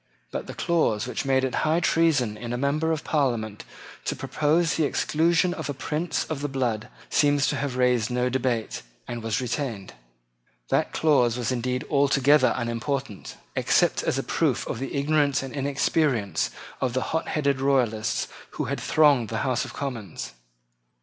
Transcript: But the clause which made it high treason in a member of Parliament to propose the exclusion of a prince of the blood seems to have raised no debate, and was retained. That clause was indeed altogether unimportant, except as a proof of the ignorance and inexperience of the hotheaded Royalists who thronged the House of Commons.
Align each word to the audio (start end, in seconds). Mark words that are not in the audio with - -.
But 0.31 0.47
the 0.47 0.55
clause 0.55 1.05
which 1.05 1.25
made 1.25 1.43
it 1.43 1.53
high 1.61 1.79
treason 1.79 2.35
in 2.35 2.53
a 2.53 2.57
member 2.57 2.91
of 2.91 3.03
Parliament 3.03 3.63
to 4.05 4.15
propose 4.15 4.73
the 4.73 4.83
exclusion 4.83 5.53
of 5.53 5.69
a 5.69 5.75
prince 5.75 6.25
of 6.25 6.41
the 6.41 6.47
blood 6.47 6.87
seems 7.11 7.45
to 7.49 7.55
have 7.57 7.77
raised 7.77 8.09
no 8.09 8.27
debate, 8.27 8.81
and 9.07 9.21
was 9.21 9.39
retained. 9.39 9.93
That 10.69 10.91
clause 10.91 11.37
was 11.37 11.51
indeed 11.51 11.85
altogether 11.87 12.51
unimportant, 12.55 13.37
except 13.55 14.01
as 14.01 14.17
a 14.17 14.23
proof 14.23 14.65
of 14.65 14.79
the 14.79 14.95
ignorance 14.95 15.43
and 15.43 15.53
inexperience 15.53 16.49
of 16.81 16.93
the 16.93 17.01
hotheaded 17.13 17.61
Royalists 17.61 18.27
who 18.57 18.75
thronged 18.77 19.29
the 19.29 19.45
House 19.45 19.65
of 19.65 19.73
Commons. 19.75 20.31